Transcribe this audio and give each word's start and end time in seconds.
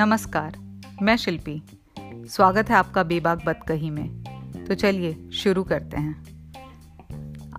नमस्कार, 0.00 0.56
मैं 1.02 1.16
शिल्पी। 1.16 1.62
स्वागत 2.28 2.70
है 2.70 2.76
आपका 2.76 3.02
बेबाक 3.02 3.44
बदकही 3.46 3.90
में। 3.90 4.24
तो 4.68 4.74
चलिए, 4.74 5.30
शुरू 5.30 5.64
करते 5.64 5.96
हैं। 5.96 6.24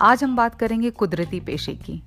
आज 0.01 0.23
हम 0.23 0.35
बात 0.35 0.55
करेंगे 0.55 0.91
कुदरती 0.91 1.39
पेशे 1.39 1.73
की। 1.73 2.03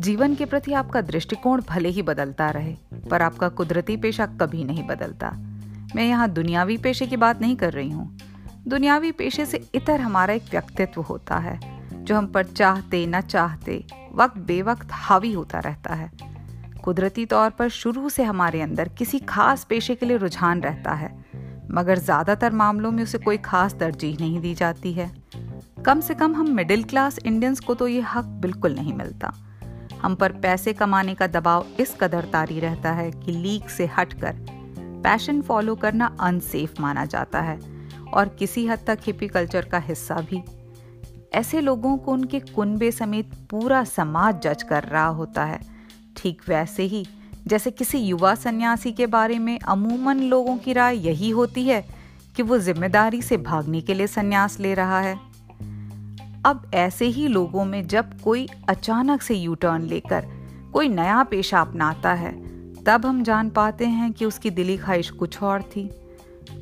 जीवन 0.00 0.34
के 0.34 0.44
प्रति 0.44 0.72
आपका 0.72 1.00
दृष्टिकोण 1.00 1.62
भले 1.68 1.88
ही 1.88 2.02
बदलता 2.02 2.50
रहे, 2.50 2.76
पर 3.10 3.22
आपका 3.22 3.48
कुदरती 3.48 3.96
पेशा 3.96 4.26
कभी 4.26 4.64
नहीं 4.64 4.86
बदलता। 4.86 5.30
मैं 5.96 6.08
यहाँ 6.08 6.30
दुनियावी 6.30 6.76
पेशे 6.76 7.06
की 7.06 7.16
बात 7.16 7.40
नहीं 7.40 7.56
कर 7.56 7.72
रही 7.72 7.90
हूँ। 7.90 8.18
दुनियावी 8.68 9.12
पेशे 9.12 9.46
से 9.46 9.70
इतर 9.74 10.00
हमारा 10.00 10.34
एक 10.34 10.44
व्यक्तित्व 10.50 11.00
होता 11.00 11.36
है, 11.36 11.60
जो 12.04 12.16
हम 12.16 12.26
पर 12.26 12.44
चाहते, 12.44 13.06
न 13.06 13.20
चाहते 13.20 13.84
वक्त 14.14 14.36
बेवक्त 14.36 14.88
हावी 14.92 15.32
होता 15.32 15.58
रहता 15.58 15.94
है। 15.94 16.37
कुदरती 16.88 17.24
तौर 17.26 17.50
पर 17.50 17.68
शुरू 17.68 18.08
से 18.08 18.24
हमारे 18.24 18.60
अंदर 18.60 18.88
किसी 18.88 19.18
खास 19.20 19.64
पेशे 19.64 19.94
के 19.94 20.06
लिए 20.06 20.16
रुझान 20.16 20.60
रहता 20.62 20.92
है, 20.92 21.10
मगर 21.70 21.98
ज़्यादातर 21.98 22.52
मामलों 22.52 22.90
में 22.90 23.02
उसे 23.02 23.18
कोई 23.18 23.38
खास 23.38 23.74
तरजीह 23.74 24.16
नहीं 24.20 24.40
दी 24.40 24.54
जाती 24.54 24.92
है। 24.92 25.10
कम 25.86 26.00
से 26.00 26.14
कम 26.14 26.34
हम 26.34 26.50
मिडिल 26.50 26.84
क्लास 26.84 27.18
इंडियंस 27.20 27.60
को 27.60 27.74
तो 27.74 27.88
ये 27.88 28.00
हक 28.06 28.24
बिल्कुल 28.42 28.74
नहीं 28.74 28.94
मिलता। 28.94 29.32
हम 30.02 30.14
पर 30.14 30.32
पैसे 30.40 30.72
कमाने 30.72 31.14
का 31.14 31.26
दबाव 31.26 31.66
इस 31.80 31.96
कदर 32.00 32.30
तारी 32.32 32.60
रहता 32.60 32.92
है 32.92 33.10
कि 33.12 33.32
लीक 33.32 33.70
से 33.70 33.90
हटकर 33.98 34.44
पैशन 35.04 35.42
फॉलो 35.42 35.74
करना 35.76 36.16
अनसेफ 36.20 36.80
माना 36.80 37.04
जाता 37.06 37.40
है, 37.42 37.58
और 38.14 38.36
किसी 38.38 38.66
हद 38.66 38.84
तक 38.86 38.98
हिपी 39.06 39.28
कल्चर 39.28 39.64
का 39.64 39.78
हिस्सा 39.80 40.20
भी। 40.30 40.42
ऐसे 41.34 41.60
लोगों 41.60 41.96
को 41.96 42.12
उनके 42.12 42.40
कुनबे 42.48 42.90
समेत 42.92 43.34
पूरा 43.50 43.84
समाज 43.86 44.42
जज 44.42 44.62
कर 44.62 44.82
रहा 44.84 45.06
होता 45.08 45.44
है 45.44 45.76
ठीक 46.18 46.42
वैसे 46.48 46.82
ही। 46.84 47.04
जैसे 47.48 47.70
किसी 47.70 47.98
युवा 47.98 48.34
सन्यासी 48.34 48.92
के 48.92 49.06
बारे 49.06 49.38
में 49.38 49.58
अमूमन 49.58 50.20
लोगों 50.20 50.56
की 50.56 50.72
राय 50.72 50.96
यही 50.98 51.30
होती 51.30 51.64
है 51.64 51.84
कि 52.36 52.42
वो 52.42 52.58
ज़िम्मेदारी 52.58 53.20
से 53.22 53.36
भागने 53.38 53.80
के 53.80 53.94
लिए 53.94 54.06
सन्यास 54.06 54.58
ले 54.60 54.74
रहा 54.74 55.00
है। 55.00 55.14
अब 56.46 56.70
ऐसे 56.76 57.06
ही 57.06 57.26
लोगों 57.28 57.64
में 57.64 57.86
जब 57.88 58.20
कोई 58.20 58.46
अचानक 58.68 59.22
से 59.22 59.34
यू 59.34 59.54
टर्न 59.54 59.82
लेकर 59.84 60.26
कोई 60.72 60.88
नया 60.88 61.22
पेशा 61.22 61.60
अपनाता 61.60 62.12
है, 62.12 62.32
तब 62.84 63.06
हम 63.06 63.22
जान 63.22 63.50
पाते 63.50 63.86
हैं 63.86 64.12
कि 64.12 64.24
उसकी 64.24 64.50
दिली 64.50 64.76
ख्वाहिश 64.76 65.10
कुछ 65.12 65.42
और 65.42 65.62
थी। 65.66 65.88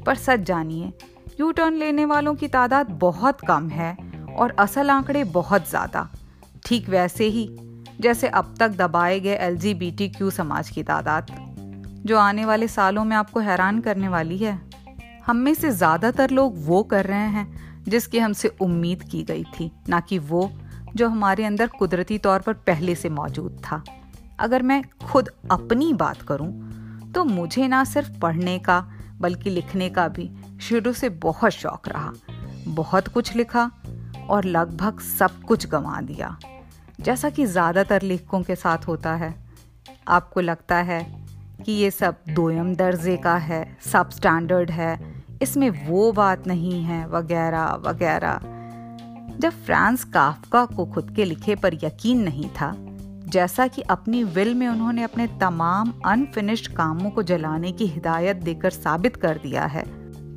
पर 0.06 0.14
सच 0.16 0.40
जानिए 0.42 0.92
यू 1.40 1.50
टर्न 1.50 1.74
लेने 1.74 2.04
वालों 2.04 2.34
की 2.34 2.48
तादाद 2.48 2.90
बहुत 3.00 3.40
कम 3.48 3.68
है 3.68 3.96
और 4.30 4.56
असल 4.58 4.90
आंकड़े 4.90 5.24
बहुत 5.32 5.68
ज़्यादा। 5.70 6.08
ठीक 6.66 6.88
वैसे 6.88 7.24
ही 7.26 7.46
जैसे 8.00 8.28
अब 8.28 8.54
तक 8.58 8.76
दबाए 8.76 9.18
गए 9.20 9.34
एल 9.36 9.58
क्यू 10.08 10.30
समाज 10.32 10.70
की 10.70 10.82
तादाद, 10.82 11.26
जो 12.06 12.18
आने 12.18 12.44
वाले 12.44 12.68
सालों 12.68 13.04
में 13.04 13.16
आपको 13.16 13.40
हैरान 13.40 13.80
करने 13.80 14.08
वाली 14.08 14.38
है। 14.38 14.58
हम 15.26 15.36
में 15.36 15.54
से 15.54 15.70
ज़्यादातर 15.72 16.30
लोग 16.30 16.54
वो 16.66 16.82
कर 16.82 17.06
रहे 17.06 17.28
हैं, 17.28 17.82
जिसकी 17.84 18.18
हमसे 18.18 18.48
उम्मीद 18.60 19.02
की 19.02 19.22
गई 19.24 19.44
थी, 19.50 19.70
ना 19.88 20.00
कि 20.00 20.18
वो, 20.20 20.50
जो 20.96 21.08
हमारे 21.08 21.44
अंदर 21.44 21.66
कुदरती 21.68 22.18
तौर 22.18 22.40
पर 22.40 22.52
पहले 22.66 22.94
से 22.94 23.08
मौजूद 23.10 23.60
था। 23.64 23.82
अगर 24.40 24.62
मैं 24.62 24.82
खुद 25.04 25.28
अपनी 25.50 25.92
बात 25.94 26.22
करूँ 26.22 27.12
तो 27.14 27.24
मुझे 27.24 27.66
ना 27.68 27.82
सिर्फ़ 27.84 28.18
पढ़ने 28.20 28.58
का, 28.58 28.80
बल्कि 29.20 29.50
लिखने 29.50 29.88
का 29.90 30.06
भी 30.08 30.28
शुरू 30.60 30.92
से 30.92 31.08
बहुत 31.08 31.52
शौक 31.52 31.88
रहा। 31.88 32.12
बहुत 32.68 33.08
कुछ 33.08 33.34
लिखा 33.36 33.70
और 34.30 34.44
लगभग 34.46 35.00
सब 35.00 35.40
कुछ 35.42 35.66
गंवा 35.66 36.00
दिया। 36.02 36.36
जैसा 36.98 37.30
कि 37.30 37.46
ज़्यादातर 37.46 38.02
लेखकों 38.02 38.42
के 38.42 38.54
साथ 38.56 38.86
होता 38.88 39.14
है। 39.14 39.34
आपको 40.08 40.40
लगता 40.40 40.76
है 40.78 41.00
कि 41.64 41.72
ये 41.72 41.90
सब 41.90 42.16
दोयम 42.30 42.74
दर्जे 42.76 43.16
का 43.16 43.36
है 43.36 43.66
सब 43.82 44.10
स्टैंडर्ड 44.10 44.70
है, 44.70 44.98
इसमें 45.42 45.68
वो 45.86 46.10
बात 46.12 46.46
नहीं 46.46 46.82
है, 46.82 47.06
वगैरह 47.08 47.66
वगैरह। 47.84 48.40
जब 49.40 49.64
फ्रांस 49.64 50.04
काफका 50.04 50.64
को 50.66 50.86
खुद 50.86 51.10
के 51.10 51.24
लिखे 51.24 51.54
पर 51.54 51.74
यकीन 51.84 52.22
नहीं 52.22 52.48
था, 52.50 52.74
जैसा 53.28 53.66
कि 53.66 53.82
अपनी 53.82 54.22
विल 54.24 54.54
में 54.54 54.66
उन्होंने 54.68 55.02
अपने 55.02 55.26
तमाम 55.40 55.92
अनफिनिश्ड 56.06 56.72
कामों 56.72 57.10
को 57.10 57.22
जलाने 57.22 57.72
की 57.72 57.86
हिदायत 57.86 58.36
देकर 58.38 58.70
साबित 58.72 59.16
कर 59.16 59.38
दिया 59.38 59.64
है 59.66 59.84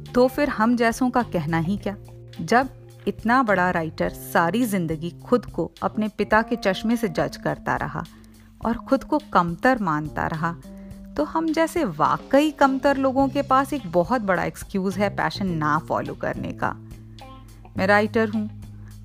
तो 0.05 0.27
फिर 0.27 0.49
हम 0.49 0.75
जैसों 0.75 1.09
का 1.09 1.21
कहना 1.23 1.57
ही 1.59 1.77
क्या? 1.77 1.95
जब 2.41 2.69
इतना 3.09 3.41
बड़ा 3.43 3.69
राइटर 3.71 4.09
सारी 4.09 4.63
ज़िंदगी 4.65 5.09
खुद 5.23 5.45
को 5.45 5.69
अपने 5.83 6.07
पिता 6.17 6.41
के 6.41 6.55
चश्मे 6.57 6.95
से 6.97 7.07
जज 7.09 7.37
करता 7.37 7.75
रहा 7.75 8.03
और 8.61 8.77
खुद 8.79 9.03
को 9.03 9.19
कमतर 9.33 9.81
मानता 9.81 10.27
रहा। 10.27 10.51
तो 11.17 11.23
हम 11.25 11.51
जैसे 11.53 11.83
वाकई 11.85 12.51
कमतर 12.51 12.97
लोगों 12.97 13.27
के 13.27 13.41
पास 13.41 13.73
एक 13.73 13.91
बहुत 13.91 14.21
बड़ा 14.21 14.43
एक्सक्यूज 14.43 14.97
है 14.97 15.09
पैशन 15.15 15.47
ना 15.55 15.77
फॉलो 15.79 16.13
करने 16.15 16.51
का। 16.53 16.75
मैं 17.77 17.87
राइटर 17.87 18.29
हूँ 18.29 18.49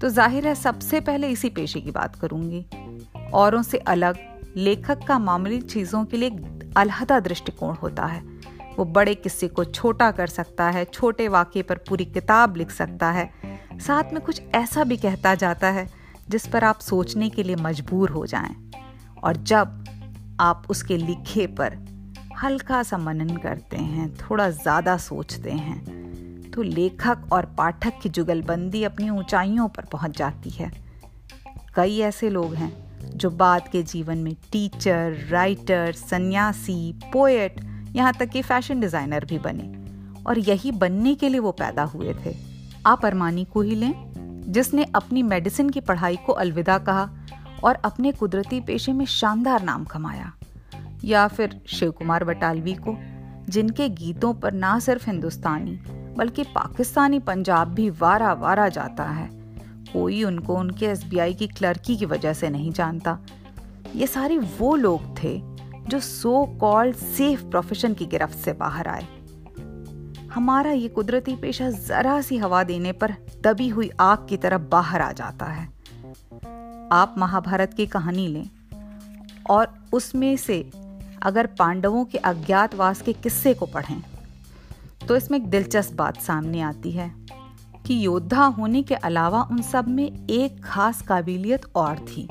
तो 0.01 0.09
ज़ाहिर 0.11 0.47
है 0.47 0.55
सबसे 0.55 1.01
पहले 1.01 1.29
इसी 1.29 1.51
पेशे 1.51 1.81
की 1.81 1.91
बात 1.91 2.17
करूँगी। 2.17 2.65
औरों 3.35 3.63
से 3.63 3.79
अलग, 3.79 4.19
लेखक 4.57 5.07
का 5.09 5.19
मामूली 5.21 5.61
चीज़ों 5.63 6.05
के 6.05 6.17
लिए 6.17 6.29
एक 6.29 6.73
अलहदा 6.77 7.19
दृष्टिकोण 7.21 7.75
होता 7.75 8.07
है। 8.07 8.23
वो 8.77 8.85
बड़े 8.87 9.15
किस्से 9.15 9.49
को 9.49 9.65
छोटा 9.65 10.11
कर 10.11 10.27
सकता 10.29 10.65
है, 10.67 10.85
छोटे 10.85 11.29
वाक्य 11.29 11.63
पर 11.63 11.79
पूरी 11.89 12.05
किताब 12.05 12.57
लिख 12.57 12.71
सकता 12.73 13.11
है। 13.11 13.31
साथ 13.81 14.13
में 14.13 14.21
कुछ 14.23 14.41
ऐसा 14.55 14.85
भी 14.85 14.97
कहता 14.97 15.35
जाता 15.35 15.69
है, 15.69 15.89
जिस 16.29 16.47
पर 16.47 16.65
आप 16.65 16.79
सोचने 16.81 17.29
के 17.31 17.43
लिए 17.43 17.57
मजबूर 17.57 18.11
हो 18.11 18.25
जाएँ। 18.27 18.55
और 19.25 19.37
जब 19.37 20.37
आप 20.41 20.63
उसके 20.71 20.97
लिखे 20.97 21.47
पर 21.47 21.77
हल्का 22.43 22.83
सा 22.83 22.99
मनन 22.99 23.37
करते 23.37 23.77
हैं, 23.77 24.15
थोड़ा 24.15 24.49
ज़्यादा 24.51 24.97
सोचते 24.99 25.51
हैं 25.51 26.51
तो 26.51 26.63
लेखक 26.63 27.33
और 27.33 27.47
पाठक 27.59 28.01
की 28.03 28.09
जुगलबंदी 28.09 28.83
अपनी 28.85 29.09
ऊंचाइयों 29.11 29.69
पर 29.69 29.85
पहुँच 29.85 30.17
जाती 30.19 30.51
है। 30.51 30.71
कई 31.77 31.99
ऐसे 31.99 32.31
लोग 32.31 32.55
हैं, 32.55 32.73
जो 33.17 33.31
बाद 33.31 33.69
के 33.69 33.83
जीवन 33.83 34.19
में 34.19 34.35
टीचर, 34.53 35.17
राइटर, 35.31 35.93
सन्यासी, 35.93 36.93
पोएट, 37.13 37.61
यहाँ 37.97 38.13
तक 38.13 38.29
कि 38.29 38.43
फ़ैशन 38.43 38.81
डिज़ाइनर 38.81 39.25
भी 39.25 39.39
बने। 39.39 39.73
और 40.25 40.39
यही 40.39 40.71
बनने 40.73 41.15
के 41.15 41.29
लिए 41.29 41.41
वो 41.41 41.53
पैदा 41.53 41.83
हुए 41.85 42.15
थे। 42.15 42.54
आप 42.87 43.07
अरमानी 43.07 43.45
को 43.45 43.61
ही 43.61 43.75
लें, 43.75 43.95
जिसने 44.49 44.85
अपनी 44.95 45.23
मेडिसिन 45.23 45.71
की 45.71 45.81
पढ़ाई 45.81 46.17
को 46.17 46.33
अलविदा 46.33 46.79
कहा 46.79 47.11
और 47.65 47.75
अपने 47.75 48.13
कुदरती 48.13 48.61
पेशे 48.61 48.93
में 48.93 49.05
शानदार 49.05 49.63
नाम 49.63 49.85
कमाया। 49.85 50.33
या 51.05 51.29
फिर 51.29 51.61
शिव 51.67 51.91
कुमार 51.91 52.25
बटालवी 52.25 52.75
को, 52.75 52.97
जिनके 53.49 53.89
गीतों 53.89 54.35
पर 54.35 54.53
ना 54.53 54.79
सिर्फ़ 54.79 55.11
हिंदुस्तानी, 55.11 55.79
बल्कि 56.17 56.43
पाकिस्तानी 56.43 57.19
पंजाब 57.19 57.69
भी 57.69 57.91
वारा 57.91 58.33
वारा 58.33 58.69
जाता 58.69 59.05
है, 59.05 59.31
कोई 59.93 60.25
उनको 60.25 60.55
उनके 60.55 60.87
एसबीआई 60.87 61.35
की 61.35 61.47
क्लर्की 61.47 61.97
की 61.97 62.07
वजह 62.07 62.33
से 62.33 62.51
नहीं 62.51 62.73
जानता। 62.73 63.19
ये 63.97 64.07
सारे 64.07 64.39
वो 64.39 64.77
लोग 64.77 65.23
थे, 65.23 65.43
जो 65.89 66.01
सो 66.01 66.59
कॉल्ड 66.61 66.97
सेफ़ 66.97 67.45
प्रोफेशन 67.45 67.95
की 67.95 68.07
गिरफ्त 68.07 68.39
से 68.39 68.53
बाहर 68.53 68.89
आए। 68.89 69.07
हमारा 70.35 70.71
ये 70.71 70.89
कुदरती 70.89 71.37
पेशा 71.37 71.71
जरा 71.71 72.21
सी 72.21 72.37
हवा 72.37 72.63
देने 72.65 72.93
पर 72.93 73.15
दबी 73.45 73.69
हुई 73.69 73.91
आग 74.01 74.27
की 74.29 74.37
तरफ़ 74.37 74.63
बाहर 74.63 75.01
आ 75.01 75.13
जाता 75.13 75.47
है। 75.47 75.67
आप 76.93 77.15
महाभारत 77.19 77.75
की 77.75 77.87
कहानी 77.87 78.27
लें 78.29 78.51
और 79.51 79.75
उसमें 79.93 80.37
से 80.37 80.71
अगर 81.23 81.47
पांडवों 81.47 82.05
के 82.05 82.19
अज्ञातवास 82.19 83.03
के 83.03 83.13
किस्से 83.13 83.55
को 83.55 83.67
पढ़ें 83.67 84.03
तो 85.09 85.17
इसमें 85.17 85.39
एक 85.39 85.47
दिलचस्प 85.47 85.95
बात 85.95 86.21
सामने 86.21 86.61
आती 86.61 86.91
है 86.91 87.11
कि 87.87 88.07
योद्धा 88.07 88.45
होने 88.45 88.83
के 88.83 88.95
अलावा 88.95 89.43
उन 89.43 89.63
सब 89.63 89.89
में 89.89 90.27
एक 90.27 90.65
खास 90.65 91.03
काबिलियत 91.03 91.65
और 91.75 91.99
थी। 91.99 92.29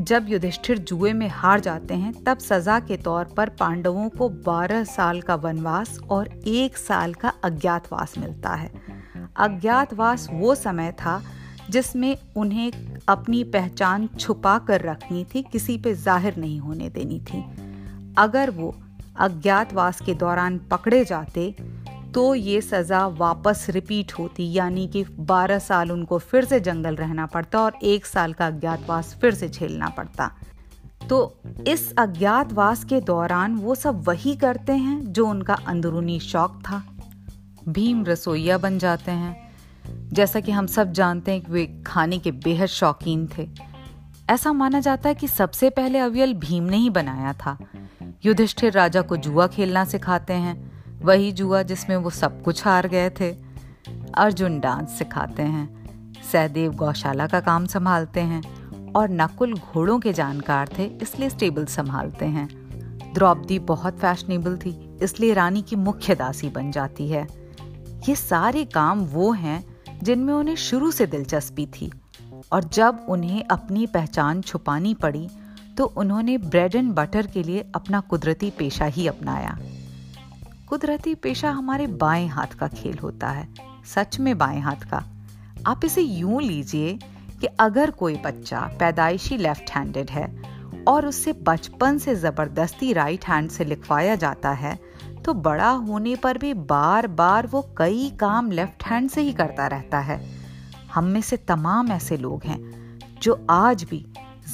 जब 0.00 0.26
युधिष्ठिर 0.28 0.78
जुए 0.78 1.12
में 1.12 1.28
हार 1.28 1.60
जाते 1.60 1.94
हैं, 1.94 2.12
तब 2.24 2.38
सजा 2.38 2.78
के 2.80 2.96
तौर 2.96 3.24
पर 3.36 3.48
पांडवों 3.48 4.08
को 4.08 4.28
12 4.44 4.84
साल 4.84 5.20
का 5.20 5.34
वनवास 5.34 5.98
और 6.10 6.28
एक 6.46 6.76
साल 6.76 7.14
का 7.14 7.32
अज्ञातवास 7.44 8.14
मिलता 8.18 8.54
है। 8.54 8.70
अज्ञातवास 9.36 10.28
वो 10.32 10.54
समय 10.54 10.92
था 10.92 11.22
जिसमें 11.70 12.16
उन्हें 12.36 12.70
अपनी 13.08 13.42
पहचान 13.44 14.08
छुपा 14.18 14.58
कर 14.58 14.80
रखनी 14.80 15.24
थी, 15.24 15.42
किसी 15.42 15.78
पे 15.78 15.94
ज़ाहिर 15.94 16.36
नहीं 16.36 16.60
होने 16.60 16.88
देनी 16.88 17.20
थी। 17.20 17.44
अगर 18.18 18.50
वो 18.50 18.74
अज्ञातवास 19.16 20.00
के 20.00 20.14
दौरान 20.14 20.58
पकड़े 20.70 21.04
जाते 21.04 21.54
तो 22.14 22.34
ये 22.34 22.60
सज़ा 22.60 23.06
वापस 23.06 23.66
रिपीट 23.70 24.12
होती, 24.12 24.52
यानी 24.52 24.86
कि 24.86 25.04
12 25.04 25.58
साल 25.58 25.92
उनको 25.92 26.18
फिर 26.18 26.44
से 26.44 26.60
जंगल 26.60 26.96
रहना 26.96 27.26
पड़ता 27.26 27.60
और 27.60 27.74
एक 27.82 28.06
साल 28.06 28.32
का 28.32 28.46
अज्ञातवास 28.46 29.16
फिर 29.20 29.34
से 29.34 29.48
झेलना 29.48 29.88
पड़ता। 29.88 30.30
तो 31.08 31.40
इस 31.68 31.94
अज्ञातवास 31.98 32.84
के 32.84 33.00
दौरान 33.00 33.54
वो 33.54 33.74
सब 33.74 34.08
वही 34.08 34.36
करते 34.36 34.72
हैं 34.72 35.12
जो 35.12 35.26
उनका 35.26 35.54
अंदरूनी 35.54 36.20
शौक 36.20 36.60
था। 36.64 36.82
भीम 37.68 38.04
रसोईया 38.04 38.58
बन 38.58 38.78
जाते 38.78 39.10
हैं। 39.10 39.48
जैसा 40.12 40.40
कि 40.40 40.52
हम 40.52 40.66
सब 40.66 40.92
जानते 40.92 41.32
हैं 41.32 41.40
कि 41.40 41.52
वे 41.52 41.82
खाने 41.86 42.18
के 42.18 42.30
बेहद 42.30 42.66
शौकीन 42.66 43.28
थे। 43.38 43.48
ऐसा 44.30 44.52
माना 44.52 44.80
जाता 44.80 45.08
है 45.08 45.14
कि 45.14 45.28
सबसे 45.28 45.70
पहले 45.70 45.98
अवियल 45.98 46.34
भीम 46.34 46.64
ने 46.64 46.76
ही 46.76 46.90
बनाया 46.90 47.32
था। 47.32 47.58
युधिष्ठिर 48.24 48.72
राजा 48.72 49.02
को 49.02 49.16
जुआ 49.16 49.46
खेलना 49.46 49.84
सिखाते 49.84 50.32
हैं। 50.32 50.67
वही 51.02 51.32
जुआ 51.32 51.62
जिसमें 51.62 51.96
वो 51.96 52.10
सब 52.10 52.42
कुछ 52.42 52.64
हार 52.64 52.86
गए 52.88 53.10
थे। 53.10 53.30
अर्जुन 54.14 54.58
डांस 54.60 54.98
सिखाते 54.98 55.42
हैं, 55.42 55.68
सहदेव 56.32 56.72
गौशाला 56.72 57.26
का 57.26 57.40
काम 57.40 57.66
संभालते 57.66 58.20
हैं 58.20 58.42
और 58.92 59.10
नकुल 59.10 59.54
घोड़ों 59.54 59.98
के 60.00 60.12
जानकार 60.12 60.68
थे, 60.78 60.84
इसलिए 60.84 61.30
स्टेबल 61.30 61.64
संभालते 61.66 62.26
हैं। 62.26 62.48
द्रौपदी 63.14 63.58
बहुत 63.58 63.98
फैशनेबल 63.98 64.56
थी, 64.56 64.70
इसलिए 65.02 65.34
रानी 65.34 65.62
की 65.62 65.76
मुख्य 65.76 66.14
दासी 66.14 66.48
बन 66.48 66.70
जाती 66.70 67.08
है। 67.08 67.26
ये 68.08 68.14
सारे 68.14 68.64
काम 68.64 69.04
वो 69.04 69.30
हैं 69.32 69.64
जिनमें 70.02 70.32
उन्हें 70.34 70.56
शुरू 70.56 70.90
से 70.90 71.06
दिलचस्पी 71.06 71.66
थी 71.66 71.90
और 72.52 72.64
जब 72.64 73.06
उन्हें 73.08 73.42
अपनी 73.44 73.86
पहचान 73.86 74.40
छुपानी 74.40 74.94
पड़ी 74.94 75.28
तो 75.78 75.84
उन्होंने 75.96 76.36
ब्रेड 76.38 76.74
एंड 76.74 76.92
बटर 76.94 77.26
के 77.26 77.42
लिए 77.42 77.64
अपना 77.74 78.00
कुदरती 78.00 78.50
पेशा 78.50 78.84
ही 78.84 79.06
अपनाया। 79.06 79.58
कुदरती 80.68 81.14
पेशा 81.14 81.50
हमारे 81.50 81.86
बाएँ 81.86 82.26
हाथ 82.28 82.54
का 82.54 82.66
खेल 82.68 82.98
होता 82.98 83.28
है, 83.28 83.48
सच 83.86 84.18
में 84.20 84.36
बाएँ 84.38 84.60
हाथ 84.60 84.82
का। 84.90 85.02
आप 85.66 85.84
इसे 85.84 86.02
यूँ 86.02 86.42
लीजिए 86.42 86.92
कि 87.40 87.46
अगर 87.60 87.90
कोई 87.90 88.16
बच्चा 88.16 88.60
पैदाइशी 88.80 89.36
लेफ़्ट 89.36 89.70
हैंडेड 89.70 90.10
है 90.10 90.26
और 90.88 91.06
उससे 91.06 91.32
बचपन 91.42 91.98
से 91.98 92.14
ज़बरदस्ती 92.16 92.92
राइट 92.92 93.24
हैंड 93.24 93.50
से 93.50 93.64
लिखवाया 93.64 94.14
जाता 94.16 94.50
है 94.50 94.78
तो 95.24 95.34
बड़ा 95.34 95.70
होने 95.70 96.16
पर 96.16 96.38
भी 96.38 96.54
बार 96.54 97.06
बार 97.06 97.46
वो 97.46 97.62
कई 97.78 98.10
काम 98.20 98.50
लेफ़्ट 98.50 98.84
हैंड 98.84 99.10
से 99.10 99.20
ही 99.20 99.32
करता 99.32 99.66
रहता 99.66 99.98
है। 100.00 100.20
हम 100.94 101.04
में 101.04 101.20
से 101.20 101.36
तमाम 101.36 101.92
ऐसे 101.92 102.16
लोग 102.16 102.44
हैं 102.44 102.98
जो 103.22 103.46
आज 103.50 103.84
भी 103.84 104.06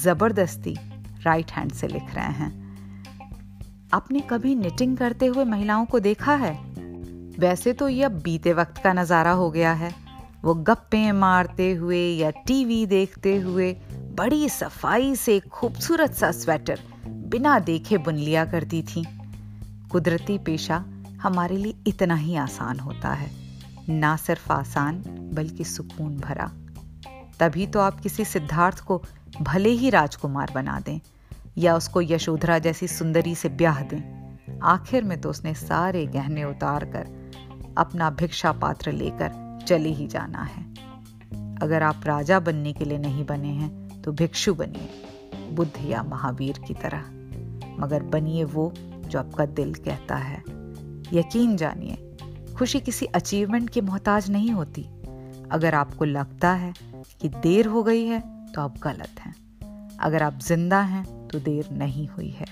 ज़बरदस्ती 0.03 0.75
राइट 1.23 1.51
हैंड 1.51 1.71
से 1.71 1.87
लिख 1.87 2.15
रहे 2.15 2.31
हैं। 2.33 2.64
आपने 3.95 4.19
कभी 4.19 4.55
निटिंग 4.55 4.97
करते 4.97 5.25
हुए 5.25 5.43
महिलाओं 5.43 5.85
को 5.85 5.99
देखा 5.99 6.35
है? 6.35 6.53
वैसे 7.39 7.73
तो 7.73 7.87
यह 7.89 8.09
बीते 8.09 8.53
वक्त 8.53 8.77
का 8.77 8.93
नज़ारा 8.93 9.31
हो 9.31 9.51
गया 9.51 9.73
है। 9.73 9.91
वो 10.43 10.53
गप्पे 10.53 11.11
मारते 11.11 11.71
हुए 11.73 11.99
या 11.99 12.29
टीवी 12.29 12.85
देखते 12.85 13.35
हुए 13.35 13.71
बड़ी 14.15 14.49
सफ़ाई 14.49 15.15
से 15.15 15.39
खूबसूरत 15.39 16.13
सा 16.13 16.31
स्वेटर 16.31 16.79
बिना 17.07 17.59
देखे 17.59 17.97
बुन 17.97 18.15
लिया 18.15 18.45
करती 18.45 18.83
थी। 18.83 19.05
कुदरती 19.91 20.37
पेशा 20.37 20.83
हमारे 21.21 21.57
लिए 21.57 21.75
इतना 21.87 22.15
ही 22.15 22.35
आसान 22.35 22.79
होता 22.79 23.13
है। 23.13 23.31
ना 23.89 24.15
सिर्फ़ 24.17 24.53
आसान, 24.53 25.03
बल्कि 25.33 25.63
सुकून 25.63 26.17
भरा। 26.17 26.51
तभी 27.39 27.67
तो 27.67 27.79
आप 27.79 27.99
किसी 27.99 28.25
सिद्धार्थ 28.25 28.79
को 28.79 29.03
भले 29.41 29.69
ही 29.69 29.89
राजकुमार 29.89 30.51
बना 30.55 30.79
दें। 30.79 30.99
या 31.57 31.75
उसको 31.75 32.01
यशोधरा 32.01 32.59
जैसी 32.59 32.87
सुंदरी 32.87 33.35
से 33.35 33.49
ब्याह 33.49 33.81
दें। 33.83 34.59
आखिर 34.63 35.03
में 35.03 35.19
तो 35.21 35.29
उसने 35.29 35.53
सारे 35.53 36.05
गहने 36.05 36.43
उतार 36.43 36.85
कर 36.85 37.73
अपना 37.77 38.09
भिक्षा 38.09 38.51
पात्र 38.51 38.91
लेकर 38.91 39.59
चले 39.67 39.89
ही 39.89 40.07
जाना 40.07 40.43
है। 40.43 40.63
अगर 41.61 41.83
आप 41.83 42.01
राजा 42.05 42.39
बनने 42.39 42.73
के 42.73 42.85
लिए 42.85 42.97
नहीं 42.97 43.25
बने 43.25 43.47
हैं 43.47 44.01
तो 44.01 44.11
भिक्षु 44.11 44.53
बनिए, 44.53 44.89
बुद्ध 45.51 45.73
या 45.85 46.03
महावीर 46.03 46.59
की 46.67 46.73
तरह। 46.73 47.03
मगर 47.79 48.03
बनिए 48.03 48.43
वो 48.43 48.71
जो 48.77 49.19
आपका 49.19 49.45
दिल 49.45 49.73
कहता 49.73 50.15
है। 50.15 50.43
यकीन 51.13 51.55
जानिए, 51.57 51.97
खुशी 52.57 52.79
किसी 52.79 53.05
अचीवमेंट 53.05 53.69
की 53.69 53.81
मोहताज 53.81 54.29
नहीं 54.31 54.51
होती। 54.51 54.83
अगर 55.51 55.75
आपको 55.75 56.05
लगता 56.05 56.51
है 56.51 56.73
कि 57.21 57.29
देर 57.29 57.67
हो 57.67 57.83
गई 57.83 58.05
है 58.05 58.19
तो 58.47 58.61
आप 58.61 58.77
गलत 58.77 59.19
हैं। 59.19 59.35
अगर 59.99 60.23
आप 60.23 60.39
ज़िंदा 60.39 60.79
हैं 60.81 61.05
तो 61.27 61.39
देर 61.39 61.69
नहीं 61.71 62.07
हुई 62.07 62.29
है। 62.29 62.45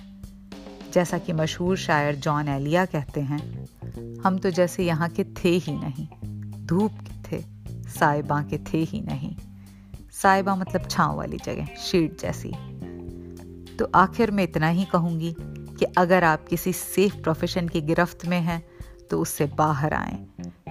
जैसा 0.94 1.18
कि 1.18 1.34
मशहूर 1.34 1.78
शायर 1.78 2.16
जॉन 2.16 2.48
एलिया 2.48 2.86
कहते 2.86 3.22
हैं, 3.22 3.40
हम 4.26 4.38
तो 4.38 4.50
जैसे 4.52 4.86
यहाँ 4.86 5.10
के 5.10 5.24
थे 5.24 5.50
ही 5.50 5.74
नहीं, 5.74 6.08
धूप 6.68 7.00
के 7.00 7.22
थे, 7.22 7.42
साइबा 7.90 8.42
के 8.42 8.58
थे 8.64 8.78
ही 8.78 9.02
नहीं। 9.02 9.36
साइबा 10.14 10.56
मतलब 10.56 10.88
छांव 10.88 11.16
वाली 11.18 11.38
जगह, 11.38 11.66
शीट 11.78 12.22
जैसी। 12.22 12.52
तो 13.76 13.90
आखिर 13.96 14.32
में 14.32 14.44
इतना 14.44 14.68
ही 14.68 14.86
कहूँगी 14.86 15.36
कि 15.40 15.86
अगर 15.98 16.24
आप 16.24 16.48
किसी 16.48 16.74
सेफ़ 16.74 17.16
प्रोफेशन 17.16 17.68
की 17.68 17.82
गिरफ्त 17.82 18.26
में 18.26 18.40
हैं 18.42 18.64
तो 19.10 19.20
उससे 19.20 19.46
बाहर 19.46 19.94
आए। 19.94 20.18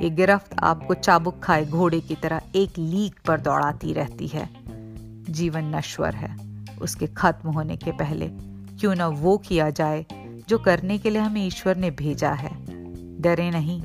ये 0.03 0.11
गिरफ्त 0.11 0.55
आपको 0.61 0.95
चाबुक 0.95 1.41
खाए 1.43 1.65
घोड़े 1.65 2.01
की 2.01 2.15
तरह 2.15 2.41
एक 2.57 2.79
लीक 2.79 3.21
पर 3.27 3.41
दौड़ाती 3.41 3.93
रहती 3.93 4.29
है। 4.29 4.49
जीवन 5.29 5.75
नश्वर 5.77 6.15
है। 6.15 6.52
उसके 6.83 7.07
खत्म 7.07 7.49
होने 7.49 7.77
के 7.77 7.93
पहले 7.93 8.29
क्यों 8.79 8.95
ना 8.95 9.09
वो 9.09 9.37
किया 9.39 9.71
जाए 9.71 10.05
जो 10.49 10.59
करने 10.59 10.99
के 10.99 11.11
लिए 11.11 11.23
हमें 11.23 11.47
ईश्वर 11.47 11.77
ने 11.77 11.91
भेजा 11.91 12.33
है। 12.33 12.51
डरे 13.21 13.51
नहीं। 13.51 13.81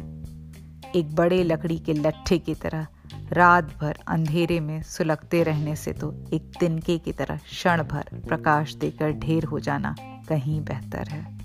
एक 0.96 1.16
बड़े 1.16 1.44
लकड़ी 1.44 1.78
के 1.80 1.94
लट्ठे 1.94 2.38
की 2.40 2.56
तरह 2.56 2.88
रात 3.34 3.78
भर 3.82 3.98
अंधेरे 4.08 4.60
में 4.60 4.82
सुलगते 4.82 5.44
रहने 5.44 5.76
से 5.76 5.94
तो 5.94 6.12
एक 6.34 6.52
तिनके 6.60 6.98
की 6.98 7.12
तरह 7.12 7.38
क्षण 7.38 7.84
भर 7.84 8.10
प्रकाश 8.28 8.74
देकर 8.76 9.12
ढेर 9.12 9.44
हो 9.44 9.60
जाना 9.60 9.96
कहीं 10.30 10.62
बेहतर 10.62 11.08
है। 11.08 11.37